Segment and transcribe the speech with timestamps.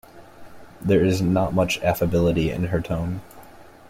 [0.81, 3.21] There is not much affability in her tone.